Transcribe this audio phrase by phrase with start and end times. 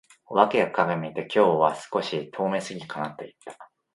[0.25, 3.69] お化けが鏡を見て、「今日は少し透明過ぎるかな」と思った。